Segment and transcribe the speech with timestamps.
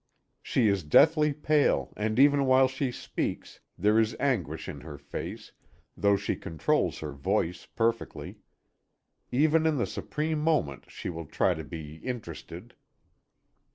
[0.41, 5.51] She is deathly pale, and even while she speaks, there is anguish in her face,
[5.95, 8.39] though she controls her voice perfectly.
[9.31, 12.73] Even in the supreme moment she will try to be "interested."